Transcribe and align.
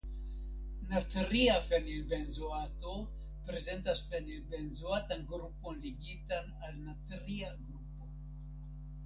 Natria 0.91 1.57
fenilbenzoato 1.65 2.93
prezentas 3.51 3.95
fenilbenzoatan 4.15 5.23
grupon 5.35 5.79
ligitan 5.85 6.51
al 6.71 6.83
natria 6.89 7.55
grupo. 7.61 8.11